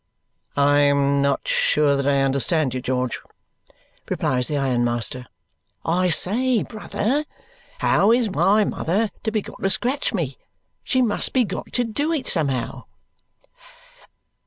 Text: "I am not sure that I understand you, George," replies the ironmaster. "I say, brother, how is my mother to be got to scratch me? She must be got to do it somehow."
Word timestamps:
"I 0.57 0.79
am 0.79 1.21
not 1.21 1.47
sure 1.47 1.95
that 1.95 2.07
I 2.07 2.23
understand 2.23 2.73
you, 2.73 2.81
George," 2.81 3.19
replies 4.09 4.47
the 4.47 4.57
ironmaster. 4.57 5.27
"I 5.85 6.09
say, 6.09 6.63
brother, 6.63 7.23
how 7.81 8.11
is 8.11 8.27
my 8.31 8.63
mother 8.63 9.11
to 9.21 9.29
be 9.29 9.43
got 9.43 9.61
to 9.61 9.69
scratch 9.69 10.11
me? 10.11 10.39
She 10.83 11.03
must 11.03 11.33
be 11.33 11.43
got 11.43 11.71
to 11.73 11.83
do 11.83 12.11
it 12.11 12.25
somehow." 12.25 12.85